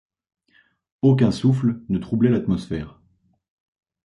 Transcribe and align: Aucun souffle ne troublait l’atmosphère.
Aucun 1.03 1.29
souffle 1.31 1.83
ne 1.89 1.99
troublait 1.99 2.31
l’atmosphère. 2.31 2.99